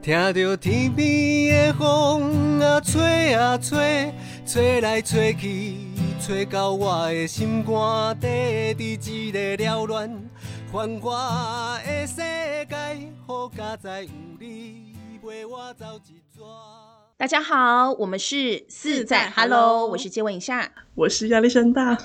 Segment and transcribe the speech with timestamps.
[0.00, 4.12] 听着天边的风啊吹啊吹，
[4.46, 5.76] 吹来吹去，
[6.20, 10.10] 吹到我的心肝底，伫一个了乱
[10.72, 12.76] 繁华的世界，
[13.26, 16.97] 好佳哉有你陪我走一转。
[17.18, 20.70] 大家好，我们是四在 Hello，我是接吻一下。
[20.94, 21.98] 我是亚历山大，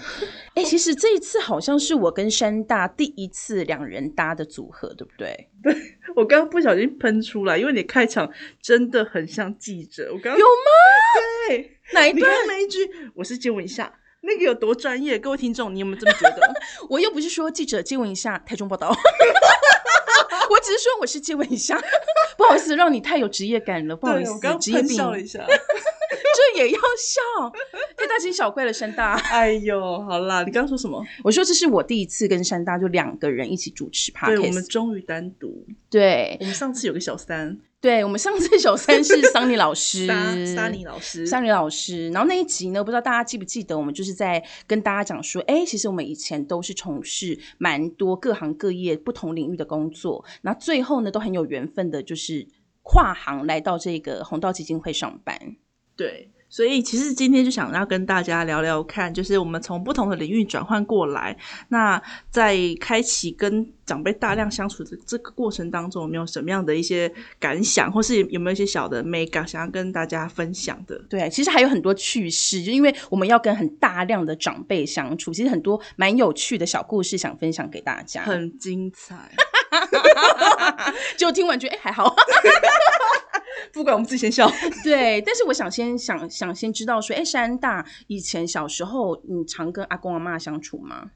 [0.55, 5.51] 哎、其实这一次好像是我跟山大第一次两人搭的组合，对不对？
[5.61, 5.75] 对
[6.15, 8.27] 我刚刚不小心喷出来，因为你开场
[8.59, 10.09] 真的很像记者。
[10.11, 11.47] 我刚刚有吗？
[11.47, 12.31] 对， 哪一段你刚？
[12.31, 12.79] 刚那一句
[13.13, 15.19] 我是接吻一下，那个有多专业？
[15.19, 16.53] 各位听众，你有没有这么觉得？
[16.89, 18.91] 我又不是说记者接吻一下台中报道，
[20.49, 21.79] 我只是说我是借问一下，
[22.37, 25.45] 不好意思，让你太有职业感了，不好意思职业病喷笑了一下。
[26.35, 27.51] 这也要笑，
[27.97, 29.13] 太大惊小怪了，山大。
[29.31, 31.03] 哎呦，好啦，你刚刚说什么？
[31.23, 35.65] 我说这是我第一次跟山大就两个人一起主持 podcast，对，我们终于单独。
[35.89, 40.15] 对我们上次有个小三，对，我们上次小三是 桑尼老师，沙
[40.45, 52.47] 沙尼老师，桑尼老师，然后那一集呢，不知道大家记不记得，我们就是在跟大家讲说，哎，其实我们以前都是从事蛮多各行各业不同领域的工作，那最后呢都很有缘分的，就是
[52.83, 55.37] 跨行来到这个红道基金会上班。
[55.97, 61.35] 对，所以其实今天就想要跟大家聊聊看，就是我们从不同的领域转换过来，
[61.69, 70.95] 那在开启跟长辈大量相处的这个过程当中，有没有什么样的一些感想，或是有没有一些小的 mega 想要跟大家分享的？
[71.09, 78.21] 对，其实还有很多趣事，就因为我们要跟很大量的长辈相处，其实很多蛮有趣的小故事想分享给大家。
[78.21, 79.31] 很精彩，
[81.17, 82.15] 就听完觉得哎还好，
[83.71, 84.49] 不管我们自己先笑。
[84.83, 91.11] 对，但是我想先想想先知道说，哎，山大以前小时候你常跟阿公阿妈相处吗？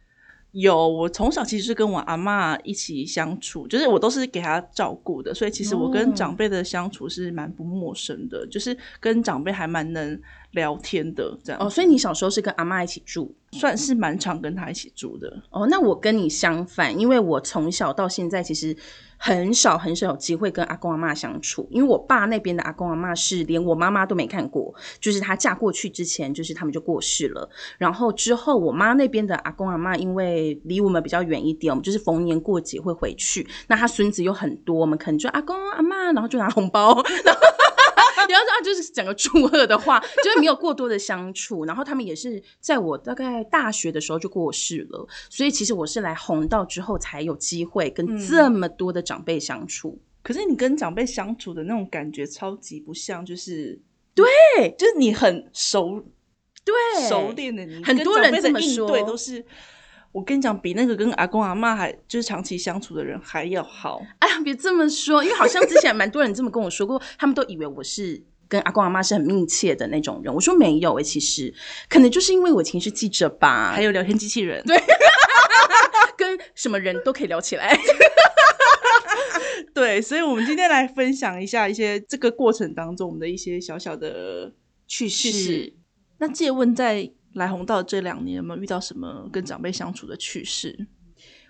[0.53, 10.19] 有，我从小其实是跟我阿妈一起相处，就是我都是给她照顾的，所以其实我跟哦长辈的相处是蛮不陌生的，就是跟长辈还蛮能
[10.51, 15.41] 聊天的，这样哦，所以你小时候是跟阿妈一起住算是蛮常跟她一起住的。
[15.51, 15.67] 哦。
[15.69, 18.75] 那我跟你相反，因为我从小到现在其实
[19.17, 27.49] 很少很少有机会跟阿公阿妈相处，因为我爸那边的阿公阿妈是连我妈妈都没看过，就是她嫁过去之前，就是他们就过世了。
[27.77, 33.47] 然后之后我妈那边的阿公阿妈，因为离我们比较远一点，我们就是逢年过节会回去。
[33.67, 37.41] 那他孙子又很多，我们可能就阿公阿妈，然后就拿红包，然后。
[38.27, 41.65] 然后啊，就是讲个祝贺的话，就是没有过多的相处。
[41.65, 49.99] 然后他们也是在我大概大学的时候就过世了，所以其实我是来红到之后才有机会跟嗯这么多的长辈相处。
[50.21, 53.81] 可是你跟长辈相处的那种感觉超级不像，就是
[54.13, 54.25] 对，
[54.77, 56.03] 就是你很熟
[56.65, 56.73] 对，
[57.07, 59.45] 熟练的你，很多人这么应说对都是。
[60.17, 64.01] 我跟你讲，比那个跟阿公阿妈还就是长期相处的人还要好。
[64.17, 68.23] 哎呀，别这么说，因为好像之前蛮多人这么跟我说过，他们都以为我是。
[68.49, 71.53] 跟阿公阿妈是很密切的那种人，我说没有诶、其实
[71.89, 74.77] 可能就是因为我以前是记者吧，还有聊天机器人， 对
[76.15, 77.77] 跟什么人都可以聊起来。
[79.75, 84.53] 对，所以我们今天来分享一下一些这个过程当中我们的一些小小的
[84.87, 85.73] 趣事。
[86.19, 90.87] 那借问在来红道这两年有没有遇到什么跟长辈相处的趣事？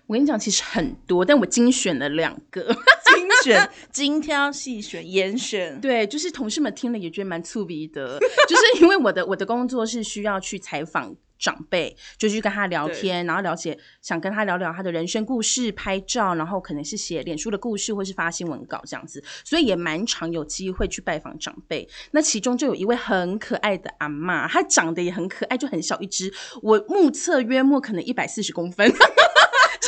[0.06, 2.62] 我跟你讲，其实很多，但我精选了两个。
[3.14, 21.88] 精选、精挑细选、严选，对，就是同事们听了也觉得蛮刺鼻的， 就是因为我的我的工作是需要去采访长辈，就去跟他聊天，然后了解想跟他聊聊他的人生故事，拍照，然后可能是写脸书的故事，或是发新闻稿这样子，所以也蛮常有机会去拜访长辈。
[22.10, 26.32] 那其中就有一位很可爱的阿妈，她长得也很可爱，就很小一只，
[26.62, 28.92] 我目测约莫可能一百四十公分。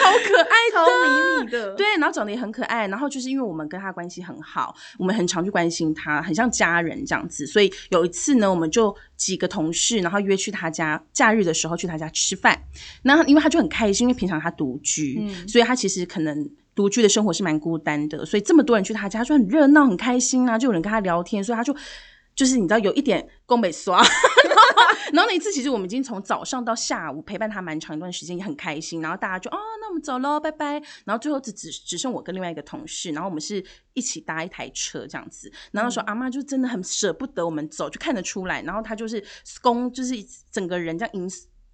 [0.01, 12.61] 超可爱的，超迷你的，对，然后长得也很可爱，然后就是因为我们跟他关系很好，我们很常去关心他，很像家人这样子，所以有一次呢，我们就几个同事，然后约去他家，假日的时候去他家吃饭。
[13.03, 16.51] 那因为他就很开心，因为平常他独居，嗯所以他其实可能。
[16.73, 21.77] 独居的生活是蛮孤单的，所以这么多人去他家，就很热闹、很开心啊，就有人跟他聊天，所以他就
[22.35, 24.03] 就是你知道有一点宫北刷，
[25.13, 29.01] 然后那一次，其实我们已经从早上到下午陪伴他蛮长一段时间，也很开心。
[29.03, 30.75] 然后大家就哦，那我们走喽，拜拜。
[31.05, 33.65] 然后最后只只只剩我跟另外一个同事，然后我们是
[33.95, 35.51] 一起搭一台车这样子。
[35.73, 38.63] 然后那时候阿妈就真的很舍不得我们走，就看得出来。
[38.63, 39.23] 然后她就是
[39.61, 40.15] 公，就是
[40.51, 41.29] 整个人这样迎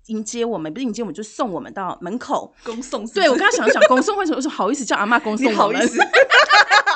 [0.06, 2.54] 迎接我们，不是迎接我们，就送我们到门口。
[2.64, 3.20] 恭送是是。
[3.20, 5.58] 对我刚刚想想，恭送为什么说好意思叫阿妈恭送我们？
[5.58, 5.98] 好意思？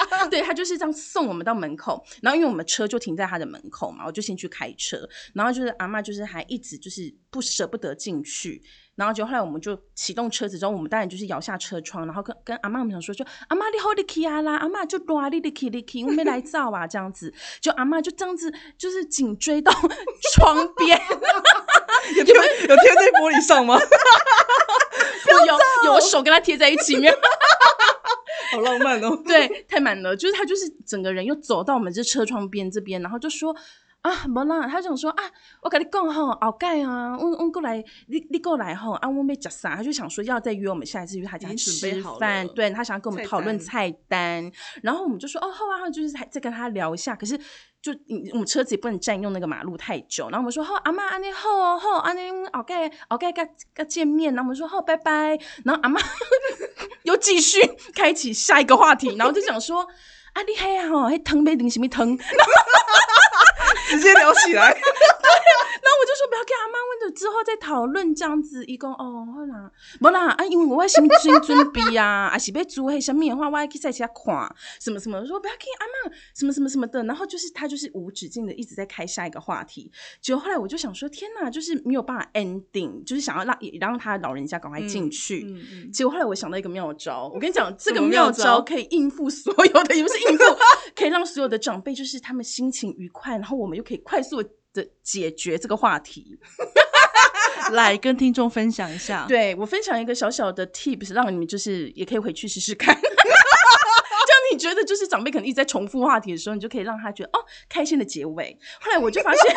[0.30, 8.62] 对他就是这样送我们到门口，然后因为我们车就停在他的门口嘛，我就先去开车，然后就是阿妈就是还一直就是不舍不得进去，
[8.94, 19.72] 然后就后来我们就启动车子之后，我们当然就是摇下车窗，然后跟跟阿妈我们想说，就阿妈你好你去啊啦，阿妈就多你你去你去，我没来照啊这样子，就阿妈就这样子就是紧追到
[20.34, 21.00] 窗边，
[22.16, 23.78] 有贴有贴在玻璃上吗？
[25.46, 27.14] 有有手跟他贴在一起，没有。
[28.52, 29.16] 好浪漫哦！
[29.24, 33.54] 对，太满了，就是他就是整个人又走到我们这车窗边这边，然后就说
[34.00, 35.22] 啊，没啦，他想说啊，
[35.62, 37.76] 我跟你讲哈，后盖啊，我我过来，
[38.08, 44.50] 你你过来哈，啊，我没吃啥，他就想说要再约我们下一次约他家吃饭，对他想要跟我们讨论单菜单，
[44.82, 47.38] 然后我们就说哦好啊，好就是还再跟他聊一下，可是。
[47.82, 47.92] 就
[48.32, 56.00] 我们车子也不能占用那个马路太久，然后我们说好阿妈安尼好哦好阿尼后盖后盖跟跟见面，然后我们说好拜拜，然后阿妈
[57.04, 57.58] 又继续
[57.96, 59.82] 开启下一个话题，然后就想说
[60.34, 62.18] 啊你嘿吼迄汤要啉什么疼？
[63.90, 64.70] 直接聊起来。
[65.82, 68.64] 然后我就说不要给阿妈问了，之后再讨论这样子。
[68.66, 69.70] 伊讲哦，好啦，
[70.00, 75.18] 无啦啊，因为我先先准备啊， 啊是要煮迄什么的话，我要去在家看什么什么。
[75.18, 77.02] 我说不要给阿妈什么什么什么的。
[77.04, 79.90] 然后就是他就是无止境的一直在开下一个话题。
[80.20, 85.44] 结果后来我就想说，天哪，就是没有办法 ending，就是想要让也让他老人家赶快进去。
[85.48, 90.44] 嗯嗯，结果后来我想到一个妙招，我跟你讲， 这个妙招可以应付所有的，也不是应付，
[90.94, 96.38] 可以让所有的长辈就是他们心情愉快，然后我们又可以快速的解决这个话题。
[97.72, 102.94] 来跟听众分享一下。，对我分享一个小小的 tips，让你们就是也可以回去试试看。
[102.94, 107.38] 这样你觉得就是长辈可能一直在重复话题的时候，你就可以让他觉得哦
[107.68, 108.58] 开心的结尾。
[108.80, 109.54] 后来我就发现，真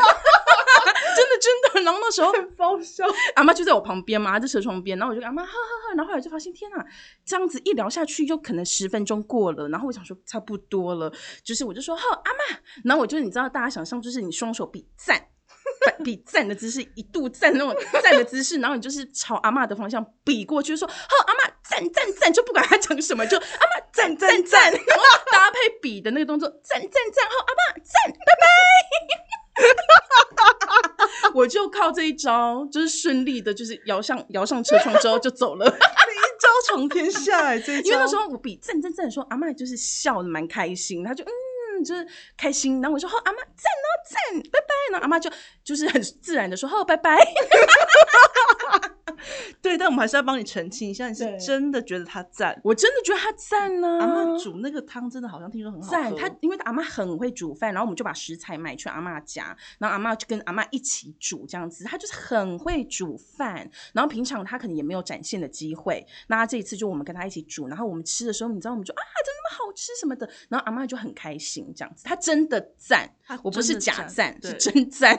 [0.91, 3.06] 的真的，然后那时候爆笑。
[3.35, 6.85] 阿妈就在我旁边嘛，在车窗边，然后我就跟阿妈哈哈哈，然后后来就发现天啊，
[7.25, 11.12] 这样子一聊下去，就可能十分钟过了，然后我想说差不多了，
[11.44, 15.27] 就是我就说好阿妈，然后我就你知道大家想象就是你双手比赞。
[16.03, 27.25] 比比赞的姿势，一度赞那种赞的姿势，然后你就是朝阿妈的方向比过去，说：“好，阿妈赞赞赞！”就不管他讲什么，就阿妈赞赞赞，然后搭配比的那个动作，赞赞赞！
[27.25, 30.02] 好，阿妈赞，拜拜。
[31.33, 35.65] 我就靠这一招，就是顺利的，就是摇上摇上车窗之后就走了。
[35.65, 37.89] 一招闯天下哎，这一招。
[37.89, 42.05] 因为那时候我比赞赞赞说，阿妈就是笑的蛮开心，她就嗯，就是
[42.37, 42.81] 开心。
[42.81, 45.31] 然后我说：“好，阿妈赞哦赞，拜拜。”然后阿妈就
[45.63, 47.17] 就是很自然的说：“好，拜拜。
[49.61, 52.59] 对，但我们还是要帮你澄清一下，你是真的觉得他赞”。
[52.63, 55.91] 我真的觉得他赞呢、阿妈煮那个汤真的好像听说很好喝。
[55.91, 75.15] 赞，她因为阿妈很会煮饭，然后我们就把食材买去阿妈家，然后阿妈就跟阿妈一起煮这样子，他就是很会煮饭，然后平常他可能也没有展现的机会，那她这一次就我们跟他一起煮，然后我们吃的时候，你知道我们就啊，怎么那么好吃什么的，然后阿妈就很开心这样子，她真的赞，她我不是假赞，是真赞，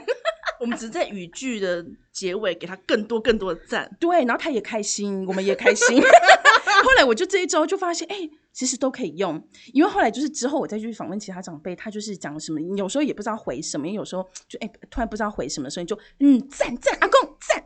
[0.64, 3.90] 我们只是在语句的结尾给他更多更多的赞。
[4.00, 6.00] 对，然后他也开心， 我们也开心。
[6.82, 17.62] 后来我就这一周就发现，哎、其实都可以用，因为后来就是之后我再去访问其他长辈，他就是讲什么，有时候也不知道回什么，有时候就哎、突然不知道回什么，所以就嗯赞赞阿公赞，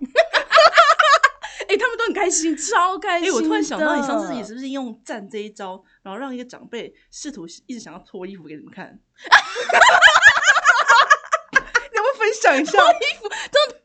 [1.68, 3.34] 哎、他们都很开心，超开心哎、心。
[3.34, 8.98] 我突然想到，你上次也是不是用赞这一招，然后让一个长辈试图一直想要脱衣服给你们看？
[12.32, 13.76] 想象衣服，就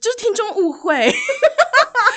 [0.00, 1.14] 就是听众误会。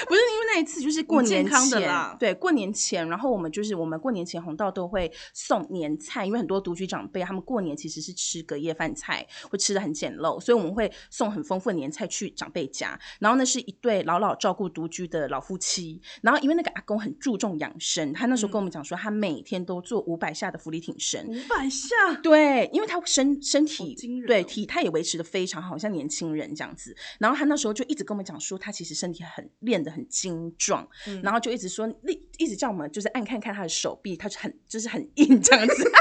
[0.07, 1.81] 不是因为那一次就是过年前。
[1.81, 12.97] 啦对，过年前，然后我们就是我们过年前红道都会送年菜，因为很多独居长辈他们过年其实是吃隔夜饭菜，会吃的很简陋，所以我们会送很丰富的年菜去长辈家。
[13.19, 24.45] 然后那是一对老老照顾独居的老夫妻，然后因为那个阿公很注重养生，他那时候跟我们讲说，他每天都做五百下的浮力挺身，五百下，对，因为他身身体对哦。
[24.47, 26.95] 体态也维持的非常好，像年轻人这样子。
[27.19, 35.91] 然后他那时候就一直跟我们讲说，他其实身体很练得很精壮，嗯然后就一直说，一一直叫我们就是按看看他的手臂，他就很就是很硬这样子。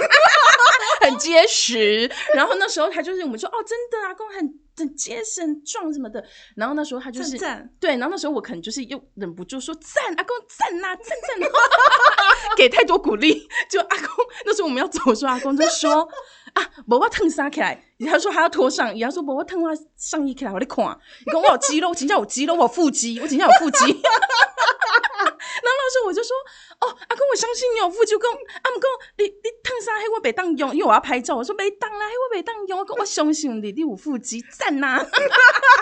[1.00, 6.24] 很结实，然后那时候他就是我们说哦，真的阿公很很结实、很壮什么的。
[6.56, 7.36] 然后那时候他就是
[7.78, 11.50] 对，然后那时候我可能就是又忍不住说赞阿公赞呐、赞赞，
[12.56, 13.46] 给太多鼓励。
[13.68, 14.08] 就阿公
[14.46, 16.08] 那时候我们要走的时候，阿公就说
[16.54, 20.84] 啊，无我腾啥起来，他说他要脱上衣，他说无我腾我上衣起来，我在看，
[21.26, 23.84] 你讲我有肌肉，我真正有肌肉，我有腹肌， 我真正有腹肌。
[23.84, 26.36] 然后那时候我就说，
[26.80, 28.14] 哦，阿公，我相信你有腹肌。
[28.14, 29.98] 我讲，啊，毋过你你烫啥？
[29.98, 31.34] 黑我袂当用，因为我要拍照。
[31.36, 32.78] 我说袂当啦，黑我袂当用。
[32.78, 35.04] 我讲我相信你，你有腹肌，赞呐、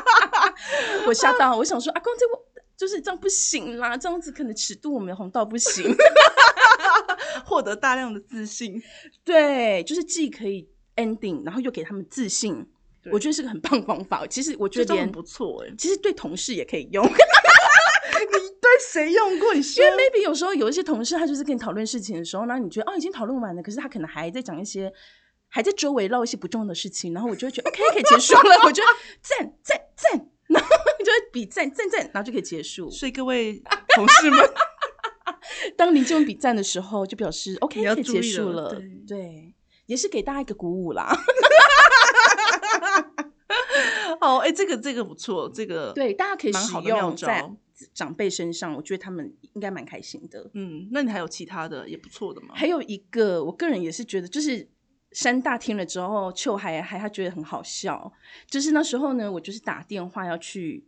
[1.06, 2.44] 我吓到，我想说，阿公这我
[2.76, 5.94] 就是这样不行啦，这样子可能尺度我们红到不行。
[7.44, 8.82] 获得大量的自信。
[9.24, 12.66] 对，就是既可以 ending，然后又给他们自信，
[13.10, 14.26] 我觉得是个很棒的方法。
[14.26, 17.04] 其实我觉得连这招很不错哎、其实对同事也可以用。
[18.22, 19.52] 你对谁用过？
[19.54, 24.92] 因为 maybe 有时候有一些同事，他就是跟你讨论事情的时候，然后你觉得哦已经讨论完了，可是他可能还在讲一些，
[25.48, 28.82] 还在周围唠一些不重要的事情，然后我就会觉得 OK 可以结束了，我就
[29.20, 30.68] 赞赞赞，然后
[31.00, 32.90] 就会比赞赞赞，然后就可以结束。
[32.90, 33.62] 所以各位
[33.94, 34.38] 同事们，
[35.76, 39.54] 当林俊比赞的时候，就表示 OK 结束了，对对，
[39.86, 41.14] 也是给大家一个鼓舞啦。
[44.20, 47.56] 哦，哎，这个这个不错，这个对，大家可以使用在招。
[47.92, 50.48] 长辈身上，我觉得他们应该蛮开心的。
[50.54, 52.54] 嗯，那你还有其他的也不错的吗？
[52.54, 54.68] 还有一个，我个人也是觉得，就是
[55.10, 58.12] 山大听了之后，秋还还他觉得很好笑。
[58.46, 60.86] 就是那时候呢，我就是打电话要去，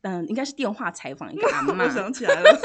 [0.00, 2.60] 嗯，应该是电话采访一个阿妈 我，想起来了，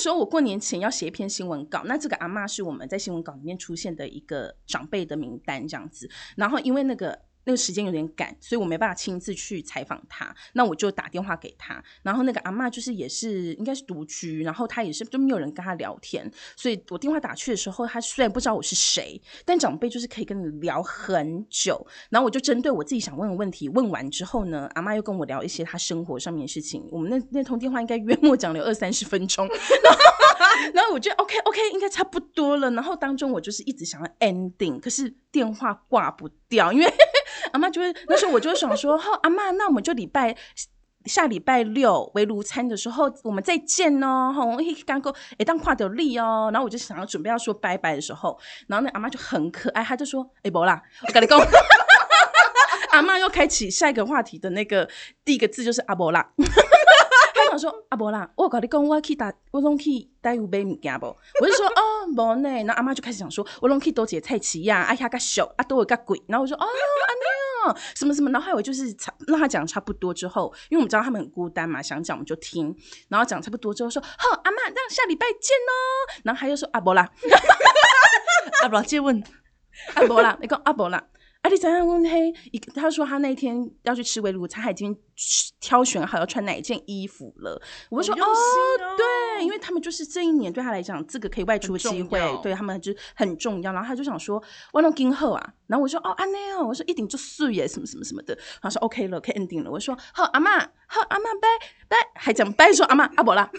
[0.00, 6.10] 时候我过年前要写一篇新闻稿，那这个阿妈是我们在新闻稿里面出现的一个长辈的名单这样子。
[6.36, 7.16] 然后因为那个
[7.50, 11.82] 那个时间有点赶，所以我没办法亲自去采访他，那我就打电话给他。
[12.02, 21.84] 然后那个阿嬷就是也是应该是独居，然后她也是就没有人跟她聊天，所以我电话打去的时候，她虽然不知道我是谁，但长辈就是可以跟你聊很久。
[22.10, 26.86] 然后我就针对我自己想问的问题问完之后呢，阿妈又跟我聊一些她生活上面的事情。
[26.92, 29.48] 我们那那通电话应该约莫讲了二三十分钟，
[30.72, 32.70] 然后 我觉得 OK OK 应该差不多了。
[32.70, 36.86] 然后当中我就是一直想要 ending，可是电话挂不掉，因为
[37.52, 40.36] 阿妈就会那时候我就想说，好阿妈，那我们就礼拜。
[41.06, 44.30] 下礼拜六围炉餐的时候，我们再见哦。
[44.36, 44.50] 吼，
[44.84, 46.50] 刚够哎，当跨掉力哦。
[46.52, 51.40] 然后我就想要准备要说拜拜的时候，然后那阿妈就很可爱，她就说：“哎、不啦，我跟你讲。”
[52.92, 54.86] 阿妈又开启下一个话题的那个
[55.24, 56.32] 第一个字就是阿伯啦。
[57.60, 61.06] 说阿伯啦，我跟你讲，我去打，我拢去带有买物件不？
[61.40, 62.48] 我就说哦， 无呢。
[62.48, 66.20] 然后阿妈就开始讲说，我拢去多节菜市呀，啊遐个小，啊都有个贵。
[66.26, 68.30] 然后我说哦，安尼哦，什么什么。
[68.30, 72.74] 然后还有就是差让他讲差不多之后，因为我们知道他们很孤单嘛，想讲我们就听。
[73.08, 75.72] 然后讲差不多之后说，好阿妈，那下礼拜见哦。
[76.24, 77.08] 然后他又说阿伯啦，
[78.62, 79.22] 啊，不，借问
[79.94, 81.04] 阿伯啦，你 讲阿伯啦。
[81.42, 82.30] 啊，你怎样问嘿？
[82.52, 84.94] 一个他说他那天要去吃围炉餐，他已经
[85.58, 87.58] 挑选好要穿哪一件衣服了。
[87.88, 88.36] 我就说哦
[88.94, 93.72] 对，因为他们就是这一年对他来讲，这个可以外出的机会对他们就很重要。
[93.72, 94.42] 然后他就想说，
[94.74, 98.36] 我弄今后啊，然后我说哦，安内哦，我说一定就素耶，什么什么什么的。
[98.60, 99.70] 他说 OK 了，可以 ending 了。
[99.70, 101.48] 我说好，阿妈，好阿妈拜
[101.88, 103.50] 拜，还讲拜说阿妈阿伯啦，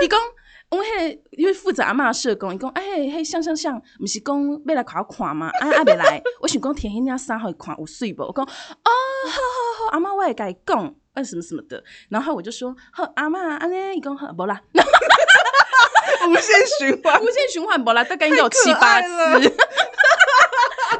[0.00, 0.37] 你讲。
[0.70, 5.48] 我迄因为负责阿嬷的社工，伊讲，哎、迄像像像，毋是讲要来考看嘛？
[5.60, 8.22] 啊啊，未来， 我想讲填迄领衫互伊看有水无？
[8.22, 8.50] 我讲，哦，
[9.26, 11.82] 好好好，阿嬷我会甲伊讲，啊什么什么的。
[12.10, 14.60] 然后我就说，好，阿嬷安尼，伊讲好，无啦，
[16.28, 17.18] 无限循环。
[17.24, 19.08] 无限循环无啦，大概应该有七八次，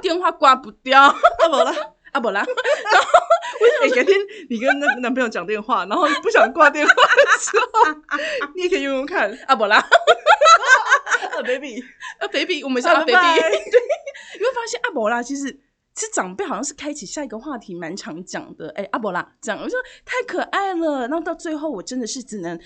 [0.01, 1.15] 电话挂不掉，
[2.13, 2.41] 啊，不啦。
[2.41, 2.49] 啊无啦，
[3.83, 7.65] 哎、改天你跟那个男朋友讲电话，然后不想挂电话的时候，
[8.55, 9.31] 你也可以用用看。
[9.47, 9.77] 啊无啦。
[9.79, 11.83] 啊， baby，
[12.19, 13.51] 啊，baby，我们是要拜 baby，拜 对，
[14.39, 15.51] 你会发现阿伯啦，其实
[15.95, 22.59] 其实长辈好像是开启下一个话题蛮常讲的，哎、阿伯啦讲，我说太可爱了，然后到最后我真的是只能。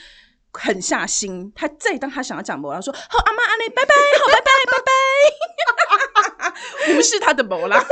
[0.55, 4.93] 狠下心，他再当他想要讲伯啦，说好阿妈阿内拜拜，好拜拜拜拜，
[6.97, 7.83] 无视他的博啦，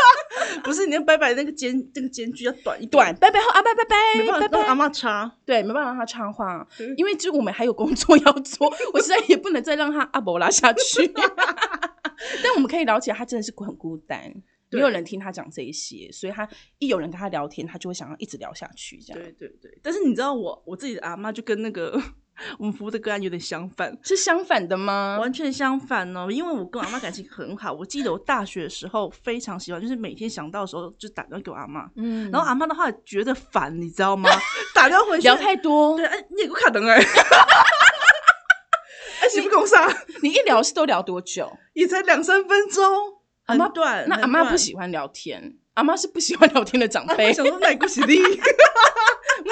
[0.64, 2.90] 不是你要拜拜那个间那个间距要短一点。
[2.90, 3.84] 短拜拜好阿拜拜
[4.18, 4.48] 没拜拜拜。
[4.48, 5.36] 办法让阿，妈插。
[5.44, 6.66] 对，没办法让他插话，
[6.96, 11.12] 因为就我们还有工作要做， 我实在也不能再让他阿伯拉下去。
[12.42, 14.32] 但我们可以了解，他真的是很孤单，
[14.70, 18.98] 没有人听他讲这一些，所以他一有人跟他聊天，他就会想要一直聊下去。
[18.98, 19.22] 这样。
[19.22, 22.00] 对对对，但是你知道我我自己的阿妈就跟那个
[22.58, 25.18] 我们服务的个案有点相反，是相反的吗？
[25.20, 26.28] 完全相反哦。
[26.30, 31.88] 因为我跟我阿妈感情很好，我记得我大学的时候非常喜欢，就是每天想到的时候就打电话给我阿妈。
[31.96, 34.28] 嗯然后阿妈的话觉得烦，你知道吗？
[34.74, 37.04] 打电话回去聊太多对，，哎，你也给我卡灯哎， 哎，
[39.34, 39.88] 你不跟我上，
[40.22, 41.56] 你一聊是都聊多久？
[41.72, 42.84] 也才两三分钟，
[43.46, 44.08] 阿妈很短。
[44.08, 47.32] 那阿妈不喜欢聊天，阿妈是不喜欢聊天的长欢，辈我。
[47.32, 48.16] 想说那个是你，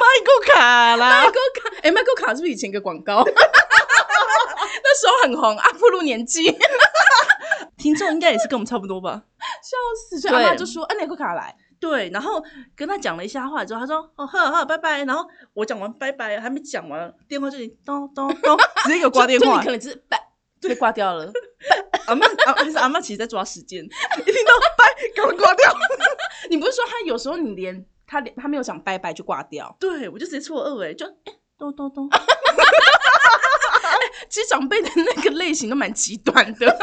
[0.02, 3.22] 麦克卡啦麦，克卡，哎、麦克卡是不是以前一个广告？
[4.84, 6.58] 那时候很红，阿布鲁年纪，笑
[7.78, 9.22] 听众应该也是跟我们差不多吧？
[9.62, 9.76] 笑
[10.08, 10.20] 死。
[10.20, 11.54] 所以阿妈就说：“啊，麦克卡来。
[11.80, 12.42] 对，然后
[12.76, 19.70] 跟他讲了一下话之后，他说：“哦，呵呵，拜拜。”然后我讲完拜拜，还没讲完，电话就咚咚咚， 直接给我挂电话就你可。
[19.70, 20.18] 能只是拜
[20.60, 21.30] 就挂掉了。
[22.06, 23.88] 阿妈阿其实阿妈其实在抓时间，一
[24.30, 24.84] 听到拜，
[25.16, 25.74] 赶快挂掉。
[26.50, 29.74] 你不是说他有时候你连他连他没有讲拜拜就挂掉？
[29.80, 32.10] 对我就直接错愕哎，就哎咚咚咚，
[34.28, 36.74] 其实长辈的那个类型都蛮极端的， 笑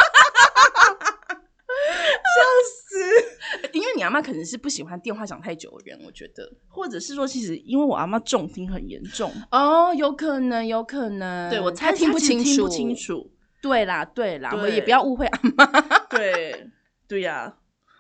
[2.66, 3.70] 死！
[3.74, 6.52] 因为你阿阿妈可能是不喜欢电话讲太久的人，我觉得。
[6.68, 11.48] 或者是说，其实因为我阿妈重听很严重，哦，有可能，有可能。
[11.52, 12.96] 对我猜她听不清楚，听不清。
[12.96, 13.30] 楚。
[13.62, 16.68] 对啦，对啦，我对也不要误会阿妈，阿对
[17.08, 17.54] 对呀、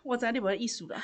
[0.03, 0.95] 我在你不会艺术的。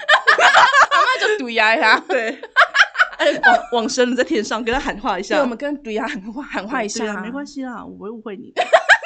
[1.19, 1.99] 妈就对呀呀。
[2.07, 2.29] 对，
[3.17, 5.35] 哎，往往生了在天上，跟他喊话一下。
[5.35, 8.63] 对，我们跟对呀喊话喊话一下，没关系啦，我不会误会你的。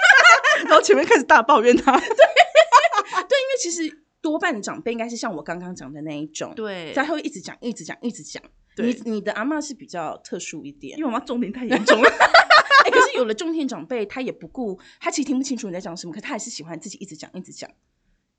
[0.66, 8.42] 然后前面开始大抱怨他，对，对因为其实多半的长辈应该是像我刚刚讲的那一种，对他会一直讲，一直讲，一直讲。
[8.76, 12.10] 对你你的阿妈是比较特殊一点因，为我妈重点太严重了。
[12.86, 17.70] 哎、可是有了重点长辈，他也不顾，他其实听不清楚你在讲什么，可他还是喜欢自己一直讲，一直讲。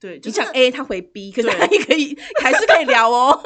[0.01, 3.41] 对，就是你讲 A，他回 B，可是对他也可以，还是可以聊哦。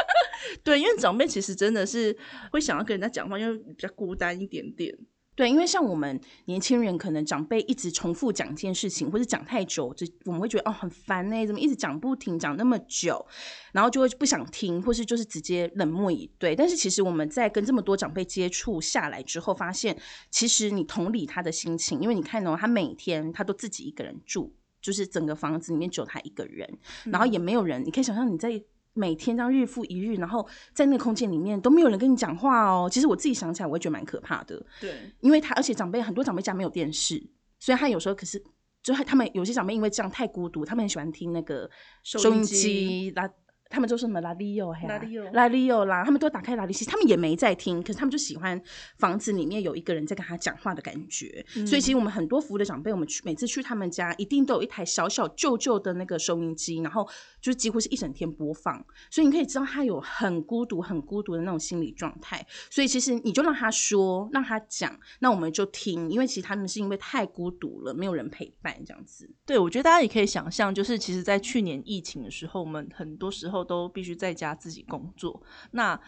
[0.64, 2.16] 对，因为长辈其实真的是
[2.50, 4.96] 会想要跟人家讲话，因为比较孤单一点点。
[5.34, 13.24] 对，因为像我们年轻人，可能长辈一直重复讲一件事情，或者讲太久，就我们会觉得哦很烦呢、怎么一直讲不停，讲那么久，
[13.72, 16.56] 然后就会不想听，或是就是直接冷漠以对。
[16.56, 19.96] 但是其实我们在跟这么多长辈接触下来之后，发现
[20.28, 28.62] 其实你同理他的心情，因为你看哦，他每天他都自己一个人住，就是整个房子里面只有他一个人，然后也没有人，你可以想象你在。
[28.94, 32.88] 每天这样日复一日，然后在那个空间里面都没有人跟你讲话哦。
[32.90, 34.60] 其实我自己想起来，我会觉得蛮可怕的。
[34.80, 37.24] 对，因为他而且长辈很多长辈家没有电视，
[37.60, 38.42] 所以他有时候可是
[38.82, 41.70] 就他们有些长辈因为这样太孤独，他们很喜欢听那个
[42.02, 43.12] 收音机。
[43.70, 48.60] 他们就是什么拉力友，拉力友拉力友啦，他们都打开拉力，其实他们也没在听，可是他们就喜欢
[48.96, 51.44] 房子里面有一个人在跟他讲话的感觉。
[51.66, 57.06] 所以其实我们很多服务的长辈，我们去每次去他们家，一定都有一台小小旧旧的那个收音机，然后
[57.40, 62.44] 就是几乎是一整天播放，所以你可以知道他有很孤独、很孤独的那种心理状态。
[62.70, 69.30] 所以其实你就让他说，让他讲，那我们就听，因为其实他们是因为太孤独了，没有人陪伴这样子。
[69.44, 75.42] 对，我觉得大家也可以想象，就是其实，在去年疫情的时候，我们很多时候都必须在家自己工作。
[75.72, 76.00] 那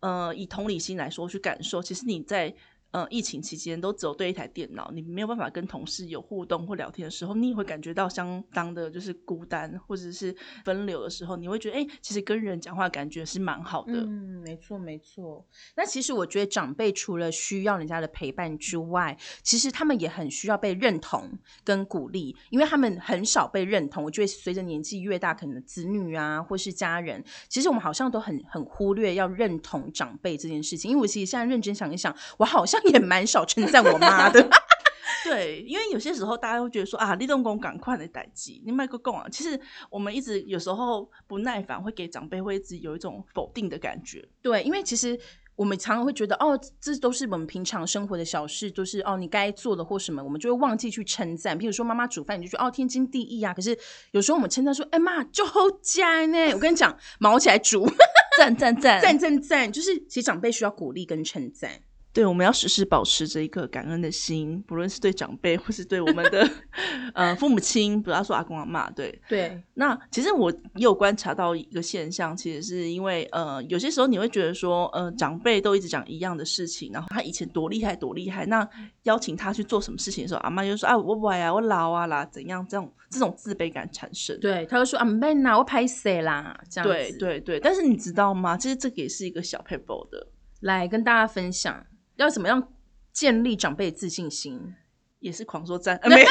[0.00, 2.54] 呃，以同理心来说去感受，其实你在
[2.90, 13.92] 呃疫情期间都只有对一台电脑，你没有办法跟同事有互动或聊天的时候，你也会感觉到相当的就是孤单或者是分流的时候，你会觉得哎、其实跟人讲话感觉是蛮好的。
[13.92, 15.46] 嗯，没错没错。
[15.76, 21.30] 那其实我觉得长辈除了需要人家的陪伴之外，其实他们也很需要被认同
[21.64, 24.02] 跟鼓励，因为他们很少被认同。
[24.04, 30.90] 我觉得随着年纪越大，可能子女啊或是家人，其实我们好像都很很忽略要认同长辈这件事情。
[30.90, 34.48] 因为我其实现在认真想一想，我好像 也蛮少称赞我妈的。
[35.24, 39.26] 对，因为有些时候大家会觉得说啊，立动工赶快的代际，你卖个供啊。
[39.30, 39.60] 其实
[39.90, 44.26] 我们一直有时候不耐烦，会给长辈会一直有一种否定的感觉。
[44.40, 45.18] 对，因为其实
[45.54, 51.58] 我们常常会觉得，哦，这都是我们平常生活的小事，都是哦你该做的或什么，我们就会忘记去称赞。
[51.58, 53.52] 比如说妈妈煮饭，你就觉得哦天经地义啊。
[53.52, 53.76] 可是
[54.12, 57.86] 有时候我们称赞说，哎妈就好家呢，我跟你讲，毛起来煮，
[58.38, 61.82] 赞赞赞赞赞赞，就是其实长辈需要鼓励跟称赞。
[62.18, 66.50] 对，我们要时时保持着一个感恩的心，不论是对长辈，或是对我们的
[67.14, 68.90] 呃父母亲，不要说阿公阿妈。
[68.90, 78.68] 对，对，那其实我也有观察到一个现象，其实是因为呃，有些时候你会觉得说，呃，长辈都一直讲一样的事情，然后他以前多厉害多厉害，那
[79.04, 84.36] 邀请他去做什么事情的时候，阿妈就说啊，我歪啊，我老啊啦，怎样这种这种自卑感产生。
[84.40, 87.18] 对，他就说啊没呐，我拍谁啦，这样对子。
[87.18, 88.56] 对对，但是你知道吗？
[88.56, 90.26] 其实这个也是一个小 paper 的，
[90.62, 91.86] 来跟大家分享，
[92.18, 92.68] 要怎么样
[93.12, 94.74] 建立长辈自信心。
[95.20, 96.28] 也是狂说赞，呃、没有，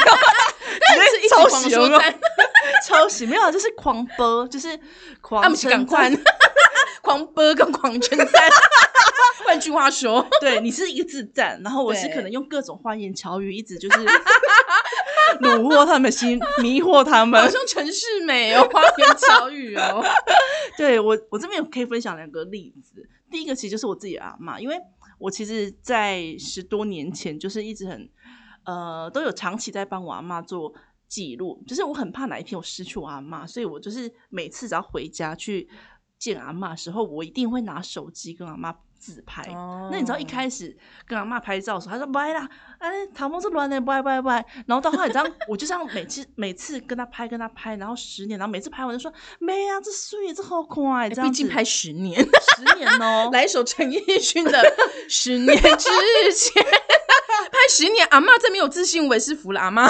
[0.96, 2.18] 但是一直抄狂袭有没有说赞，
[2.86, 4.80] 抄袭没有啊，就是狂播，就是
[5.20, 6.18] 狂称快赞。
[7.02, 8.50] 狂播跟狂称赞。
[9.44, 13.98] 换句话说，对你是一个字赞，然后我是可能用各种花言巧语，一直就是
[15.40, 17.46] 虏获他们心，迷惑他们好。
[17.46, 20.02] 像陈世美哦，花言巧语哦。
[20.78, 23.06] 对我，我这边可以分享两个例子。
[23.30, 24.74] 第一个其实就是我自己的阿妈，因为
[25.18, 28.08] 我其实，在十多年前就是一直很
[28.64, 30.72] 呃都有长期在帮我阿妈做
[31.08, 35.68] 记录，就是我很怕哪一天我失去我阿妈，所以我就是每次只要回家去
[36.18, 39.42] 见阿妈的时候，我一定会拿手机跟阿妈自拍。
[39.52, 40.76] 哦那你知道一开始
[41.06, 44.44] 跟阿妈拍照的时候，她说不爱啦，哎，唐梦是乱的，不爱不爱不爱。
[44.66, 53.30] 然后到后来这样，我就这样每次每次跟她拍跟她拍，然后十年，然后每次拍完就说没啊，这水这好快，这样子毕竟拍十年，十年哦。
[53.32, 54.52] 来一首陈奕迅的
[55.08, 55.62] 《十年之
[56.34, 56.62] 前》，
[57.52, 59.88] 拍十年，阿妈再没有自信，我也是服了阿妈。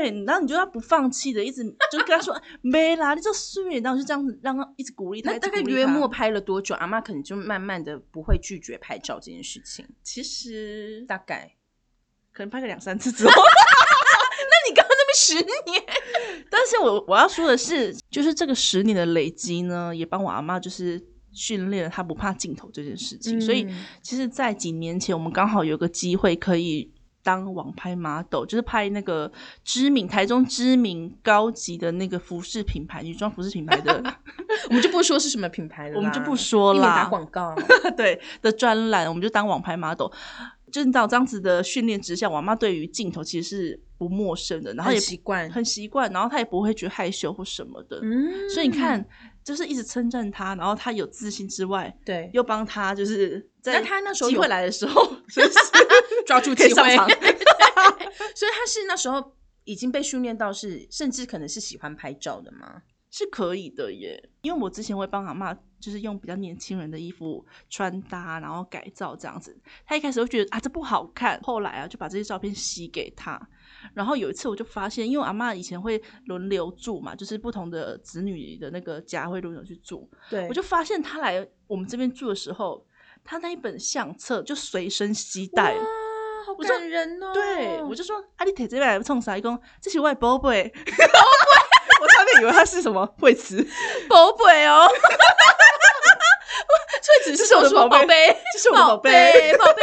[0.00, 5.30] 对，然后你就要不放弃的，一直就跟他说没啦，你这水，然后就这样子让他一直鼓励他。
[5.30, 6.74] 那大概约莫拍了多久？
[6.76, 9.86] 阿妈可能就慢慢的不会拒绝拍照这件事情。
[10.02, 11.54] 其实大概，
[12.32, 15.34] 可能拍个两三次之后， 那你刚刚那边十
[15.70, 15.84] 年，
[16.50, 23.40] 但但是我我要说的是，就是这个十年的累积呢，也帮我阿妈就是训练了她不怕镜头这件事情。
[23.40, 26.92] 所以嗯其实，在几年前，我们刚好有个机会可以
[27.30, 29.30] 当网拍 model，就是拍那个
[29.62, 34.02] 知名台中知名高级的那个服饰品牌女装服饰品牌的
[34.68, 37.54] 我们就不说是什么品牌了，我们就不说了打广告。
[37.96, 40.08] 对的专栏，我们就当网拍 model。
[40.72, 47.98] 就是你知道这样子的训练之下，我妈对于镜头其实是不陌生的，然后很也习惯很习惯，然后她也不会觉得害羞或什么的。
[48.02, 49.04] 嗯所以你看，
[49.42, 55.02] 就是一直称赞她，然后她有自信之外，对，又帮她就是在那她那时候有机会来的时候，
[56.26, 56.96] 抓住 机会。
[58.34, 62.82] 所以他是那时候已经被训练到是，甚至可能是喜欢拍照的吗？
[63.12, 69.58] 是可以的耶，因为我之前会帮阿妈，就是用比较年轻人的衣服穿搭，然后改造这样子。
[69.84, 73.40] 他一开始会觉得啊这不好看，后来啊就把这些照片洗给他。
[73.94, 82.86] 然后有一次我就发现，因为阿妈以前会轮流住嘛，就是不同的子女的那个家会轮流去住，对我就发现他来我们这边住的时候，
[83.24, 85.74] 他那一本相册就随身携带。
[86.40, 87.32] 哇，好感人哦！
[87.34, 89.36] 对，我就说阿丽铁这来冲啥？
[89.36, 90.72] 伊讲这是我的宝贝，
[92.00, 93.62] 我差点以为他是什么惠慈，
[94.08, 94.88] 宝贝哦，
[97.02, 99.82] 所以只是我的说宝贝贝，这是我的宝贝，宝贝，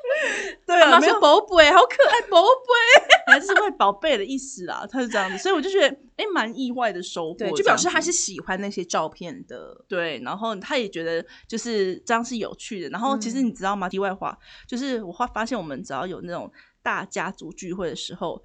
[0.66, 3.01] 对啊，妈说没有，宝贝，好可爱，宝贝。
[3.32, 9.84] 还是为宝贝的意思啦，他是这样子，所以我就觉得哎，蛮意外的收获，对，就表示他是喜欢那些照片的。
[9.88, 12.88] 对，然后他也觉得就是这样是有趣的。
[12.90, 13.88] 然后其实嗯你知道吗？
[13.88, 16.50] 题外话，就是我发发现我们只要有那种
[16.82, 18.42] 大家族聚会的时候，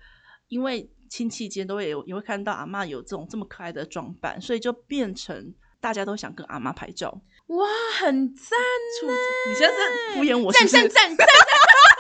[0.48, 7.22] 因为亲戚间都会有也会看到阿妈有这种这么可爱的装扮，所以就变成大家都想跟阿妈拍照。
[7.48, 7.66] 哇，
[8.00, 8.60] 很赞
[9.48, 10.82] 你现在在敷衍我是赞？
[10.90, 11.28] 赞赞赞！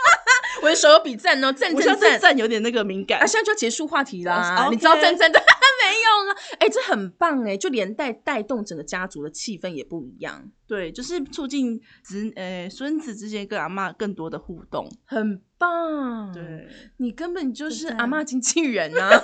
[0.62, 2.20] 我的手有比赞哦，赞赞赞！
[2.20, 3.26] 赞有点那个敏感啊，。
[3.26, 4.65] 现在就要结束话题啦。
[4.65, 5.39] 哦你知道赞赞的
[5.86, 6.36] 没有了？
[6.60, 14.89] 哎、这很棒哎，就连带带动整个家族的气氛也不一样，对，就是促进子呃孙子之间跟阿妈更多的互动。
[15.06, 16.67] 很棒。，对，
[16.98, 19.10] 你根本就是阿妈经纪人啊。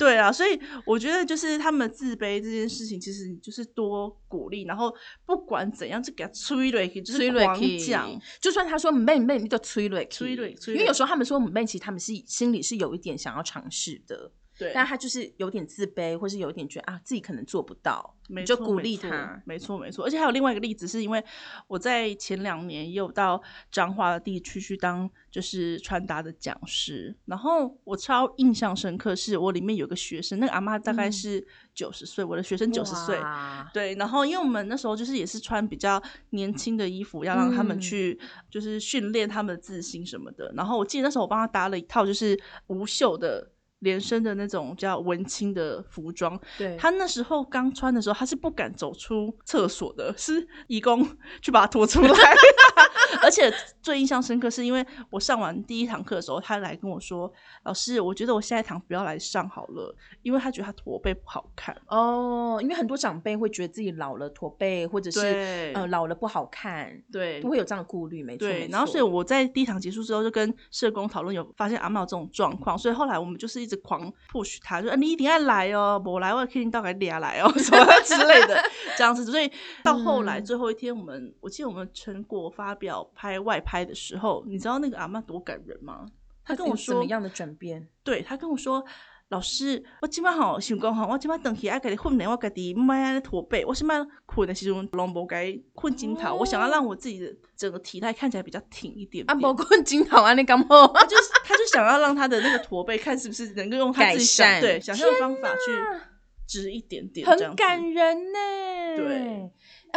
[0.00, 4.90] 对啊，所以我觉得就是他们自卑这件事情，其实你就是多鼓励，然后
[5.26, 8.18] 不管怎样就给他催泪，就是催狂泪讲。
[8.40, 19.42] 就算他说妹妹，你就催泪催泪催因为有时候他们说妹，其实他们是心里是有一点想要尝试的，对，但他就是有点自卑，或是有一点觉得啊自己可能做不到，没你就鼓励他。
[19.46, 20.04] 没错没错。
[20.04, 21.24] 而且还有另外一个例子，是因为
[21.66, 23.42] 我在前两年也有到
[23.72, 33.18] 彰化的地区去当就是穿搭的讲师，然后我超印象深刻，是我里面有个学生，那个阿妈大概嗯是九十岁，我的学生九十岁。
[33.18, 38.20] 哇对，然后因为我们那时候就是也是穿比较年轻的衣服，要让他们嗯去
[38.50, 40.52] 就是训练他们的自信什么的。
[40.54, 46.40] 然后我记得那时候我帮他搭了一套就是无袖的连身的那种叫文青的服装。
[46.56, 51.06] 对，他那时候刚穿的时候，他是不敢走出厕所的，是义工
[51.42, 52.08] 去把他拖出来。
[53.22, 57.32] 而且最印象深刻是因为我上完第一堂课的时候，他来跟我说
[57.64, 68.46] ：“老师，我觉得我下一堂不要来上好了，因为他觉得他驼背不好看。”哦，因为很多长辈会觉得自己老了驼背，或者是对呃老了不好看，对都会有这样的顾虑，没错。
[68.46, 78.62] 对，然后所以我在第一堂结束之后就跟社工讨论，有发现阿茂这种状况，所以后来我们就是一直狂 push 他，就、啊、你一定要来哦，我来我肯定到给俩来哦， 什么之类的
[78.96, 79.24] 这样子。
[79.24, 79.50] 所以
[79.82, 86.04] 到后来嗯最后一天，我们我记得我们成果发表拍外拍的时候，你知道那个阿妈多感人吗？
[86.44, 87.86] 他跟我说什说么样的转变？
[88.02, 88.84] 对他跟我说。
[89.30, 93.64] 老师，我今晚好想讲吼，我今晚回去爱家己训练我家己，莫安尼驼背。
[93.64, 96.34] 我今晚困的时阵，拢无该困枕头。
[96.34, 99.40] 我想要让我自己的整个体态看起来比较挺一点啊，点。
[99.40, 100.74] 包括金桃啊，你敢不？
[100.92, 106.02] 他就是他就想要让他的那个驼背看是不是能够用他自己想对想象的方法去
[106.48, 108.38] 直一点点，很感人呢。
[108.96, 109.50] 对，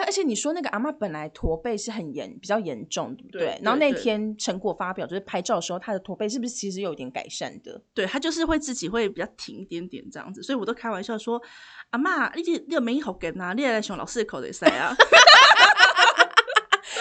[0.03, 3.47] 而而且你说那个阿嬷本来驼背是很严，比较严重，对不对？
[3.47, 7.81] 对然后那对天成果发表，就是拍照的时候，她的驼背是不是其实有点改善的？
[7.95, 11.41] 对她就是会自己会比较挺一点点这样子，所以我都开玩笑说
[11.89, 13.53] ：“阿妈，你这你有没好跟啊？
[13.53, 14.95] 你也来熊老师的口水塞啊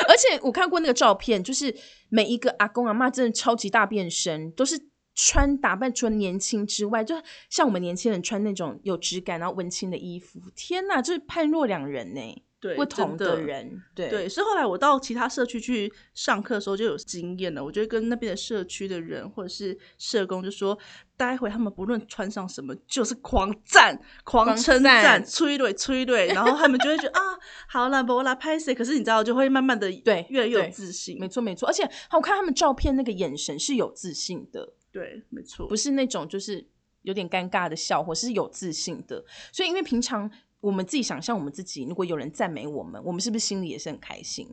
[0.09, 1.77] 而且我看过那个照片，就是
[2.09, 4.81] 每一个阿公阿妈真的超级大变身，都是
[5.15, 7.15] 穿打扮除了年轻之外，就
[7.51, 10.41] 像我们年轻人穿那种有质感然后文青的衣服。
[10.57, 17.65] 天哪，就是判若两人呢，！”对，不同的人，对对，所以后来我到其他社区去上课的时候就有经验了。
[17.65, 20.79] 我就会跟那边的社区的人或者是社工就说，
[21.17, 27.21] 待会他们不论穿上什么，就是狂赞、狂狂称赞赞、催泪、催泪，然后他们就会觉得 啊，
[27.67, 28.73] 好啦，不啦，拍谁？
[28.73, 31.19] 可是你知道，就会慢慢的对越来越有自信。
[31.19, 31.69] 没错没错。
[31.69, 36.65] 而且我看他们照片那个眼神是有自信的，对，没错，不是那种就是
[37.03, 39.25] 有点尴尬的笑，或是有自信的。
[39.51, 40.31] 所以，因为平常
[40.63, 44.49] 我们自己想象我们自己，如果有人赞美我们，我们是不是心里也是很开心？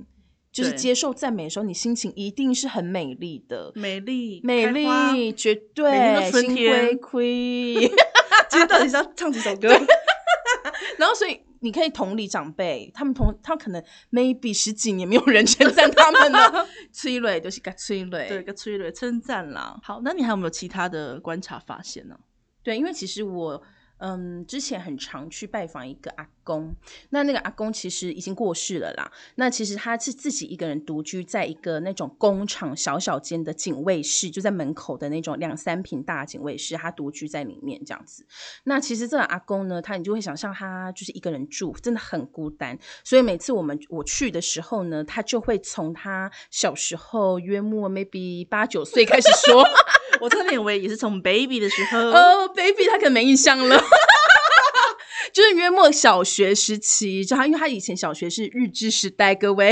[0.51, 6.97] 就是接受赞美的时候，你心情一定是很美丽的，美丽美丽，绝对都春心天。
[8.49, 9.69] 今天到底是要唱几首歌？
[10.97, 18.27] 然后，所以你可以同理长辈，他们同他可能 maybe 十几年没有人称赞他们了， 催泪就是个催泪。
[18.27, 19.79] 对，个催泪称赞啦。
[19.83, 22.19] 好，那你还有没有其他的观察发现呢？
[22.63, 23.61] 对，因为其实我
[23.99, 26.75] 嗯之前很常去拜访一个啊公，
[27.11, 29.11] 那那个阿公其实已经过世了啦。
[29.35, 38.25] 那其实他是自己一个人独居在一个那种工厂小小间的警卫室，就在门口的那种两三平大警卫室，他独居在里面这样子。
[38.63, 42.75] 那其实这个阿公呢，他你就会想象他就是一个人住，真的很孤单。
[43.03, 49.63] 所以每次我们我去的时候呢，他就会从他小时候约莫 maybe 八九岁开始说。
[50.19, 53.79] 我差点以为也是从 baby 的时候，哦、b a b y 他可能没印象了。
[55.39, 59.71] 就是约莫小学时期，就他，因为他以前小学是日治时代，各位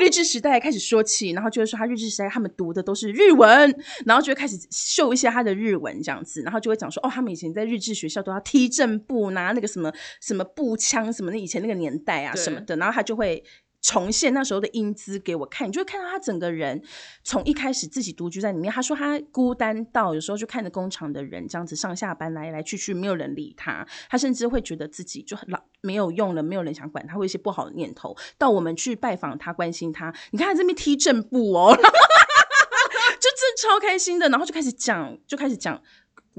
[0.00, 3.72] 日治时代开始说起，然后就会说他日治时代他们读的都是日文，
[4.04, 13.44] 然后就会开始秀一些他的日文这样子，然后就会讲说哦，他们以前在日治学校都要踢正步，拿那个什么什么步枪什么的，以前那个年代啊什么的，然后他就会。
[13.80, 16.82] 重现那时候的英姿给我看，你就会看到他整个人
[17.22, 18.72] 从一开始自己独居在里面。
[18.72, 23.86] 他说他孤单到有时候就看着工厂的人这样子上下班来来去去，没有人理他。
[24.08, 28.16] 他甚至会觉得自己就很老没有用了，没有人想管他，会一些不好的念头。
[28.36, 35.80] 到我们去拜访他、关心他，你看他这边踢正步哦， 就真超开心的，然后就开始讲，就开始讲。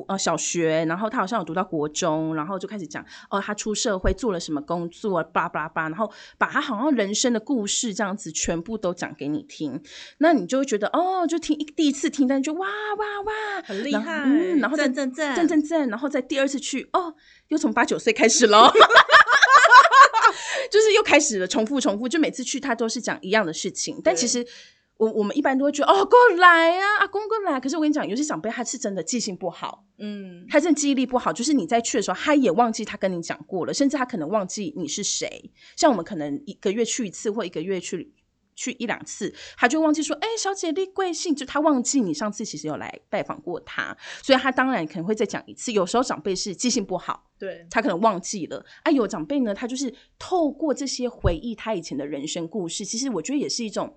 [0.07, 9.81] 呃，小学，然后他好像有读到国中，然后就开始讲哦，他出社会做了什么工作，巴拉巴拉巴，然后把他好像人生的故事这样子全部都讲给你听，
[10.19, 17.15] 那你就会觉得哦，就听一第一次听，但就哇哇哇，很厉害，嗯，然后再赞赞赞赞赞赞，然后再第二次去哦，
[17.49, 18.71] 又从八九岁开始喽。
[20.71, 24.45] 就是又开始了重复重复，就每次去他都是讲一样的事情，但其实
[24.99, 35.49] 我我们一般都会觉得哦过来呀、阿公过来，可是我跟你讲，有些长辈他是真的记性不好，嗯，他真的记忆力不好，就是你在去的时候，他也忘记他跟你讲过了，甚至他可能忘记你是谁。
[35.77, 38.11] 像我们可能一个月去一次，或一个月去
[38.55, 41.33] 去一两次，他就忘记说，哎、小姐你贵姓？
[41.33, 45.71] 就他忘记你上次其实有来拜访过他，所以他当然可能会再讲一次。
[45.71, 48.65] 有时候长辈是记性不好，对，他可能忘记了。
[48.83, 53.95] 啊，有长辈呢，他就是透过这些回忆他以前的人生故事，其实我觉得也是一种。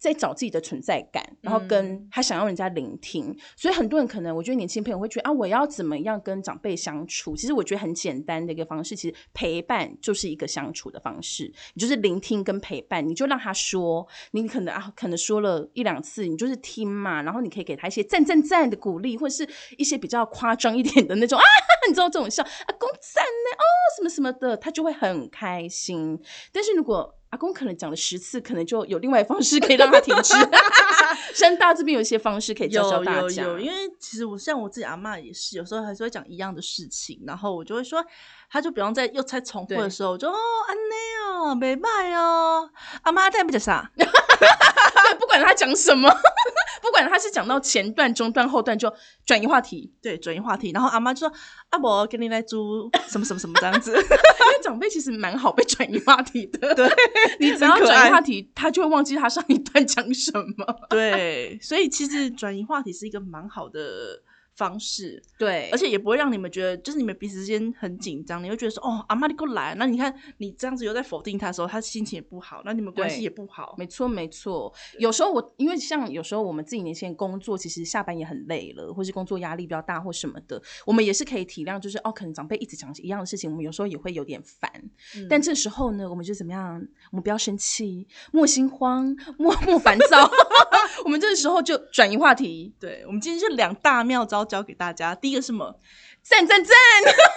[0.00, 7.36] 在找自己的存在感，然后跟他想要人家聆听，所以很多人可能，我觉得年轻朋友会觉得啊，我要怎么样跟长辈相处？
[7.36, 21.44] 其实我觉得很简单的一个方式，其实陪伴就是一个相处的方式，你就是聆听跟陪伴，你就让他说，你可能啊，可能说了一两次，你就是听嘛，然后你可以给他一些赞赞赞的鼓励，或者是一些比较夸张一点的那种 啊，
[21.86, 23.64] 你知道这种笑啊，公赞呢，哦，
[23.98, 26.18] 什么什么的，他就会很开心。
[26.52, 30.34] 但是如果阿公可能讲了十次，可能就有另外方式可以让他停止。
[31.34, 38.04] 山大这边有一些方式可以教教大家，有有，因为其实我像我自己阿妈也是，有时候还是会讲一样的事情，然后我就会说，
[38.50, 42.68] 他就比方在又在重复的时候，我就哦安内哦，没卖哦，
[43.02, 43.90] 阿妈在不讲啥，
[44.40, 44.48] 对，
[45.20, 46.08] 不管他讲什么，
[46.82, 48.92] 不管他是讲到前段、中段、后段，就
[49.24, 49.92] 转移话题。
[50.02, 51.32] 对，转移话题，然后阿妈就说
[51.68, 56.88] 阿伯给你来租什么什么什么这样子， 因为长辈其实蛮好被转移话题的，对，
[57.38, 60.76] 你只要转移话题，他就会忘记他上一段讲什么。
[60.88, 64.22] 对，所以其实转移话题是一个蛮好的
[64.60, 73.74] 方式，对而且也不会让你们觉得，就是你们彼此之间很紧张，你会觉得说，哦，阿妈你过来，那你看你这样子又在否定他的时候，他心情也不好，那你们关系也不好。
[73.78, 74.70] 没错，没错。
[74.98, 84.70] 有时候我因为像有时候我们自己年轻人工作，其实下班也很累了，或是工作压力比较大或什么的，我们也是可以体谅，就是哦，可能长辈一直讲一样的事情，我们有时候也会有点烦。
[85.16, 86.86] 嗯但这时候呢，我们就怎么样？
[87.10, 90.28] 我们不要生气，莫心慌，莫莫烦躁。
[91.04, 95.14] 我们这个时候就转移话题，对，我们今天就两大妙招教给大家。
[95.14, 95.74] 第一个是什么？
[96.22, 96.76] 赞赞赞！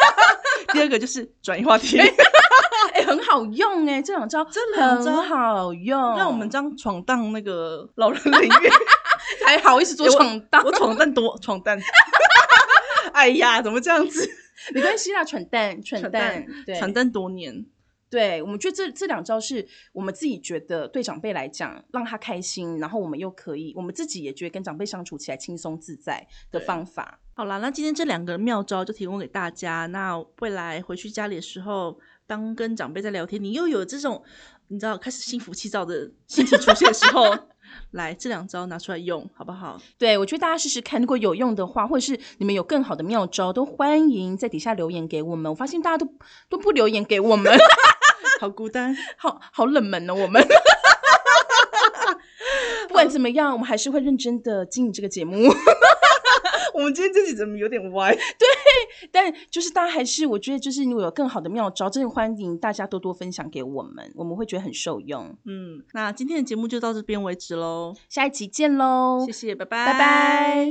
[0.73, 8.69] 第二个就是转移话题，哎、 很好用哎、这两招这两招很好用，让我们这样闯荡那个老人领域，
[9.45, 11.79] 还好意思做哎我闯荡，我闯荡多闯荡。
[13.13, 14.29] 哎呀，怎么这样子？
[14.73, 17.65] 没关系啦，蠢蛋蠢闯蛋荡，对，闯荡多年，
[18.13, 27.19] 对，我们觉得这这两招是我们自己觉得对长辈来讲让他开心，然后我们又可以，我们自己也觉得跟长辈相处起来轻松自在的方法。
[27.33, 29.87] 好啦，那今天这两个妙招就提供给大家。
[29.87, 31.97] 那未来回去家里的时候，
[32.27, 34.21] 当跟长辈在聊天，你又有这种
[34.67, 37.35] 你知道开始心浮气躁的心情出现的时候，
[37.89, 39.81] 来，这两招拿出来用，好不好？
[39.97, 45.51] 对，我觉得大家试试看，如果有用的话，或者是你们有更好的妙招，都欢迎在底下留言给我们。
[45.51, 46.07] 我发现大家都
[46.47, 47.51] 都不留言给我们，
[48.43, 50.45] 好孤单， 好好冷门哦、我们。
[52.89, 55.47] 不管怎么样，我们还是会认真的经营这个节目。
[56.75, 58.13] 我们今天这集怎么有点歪？
[58.13, 58.21] 对
[59.13, 65.37] 但就是大家还是，我觉得就是如果有更好的妙招，真的欢迎大家多多分享给我们，我们会觉得很受用。
[65.45, 70.67] 嗯，那今天的节目就到这边为止喽，下一集见喽，谢谢，拜拜，拜拜。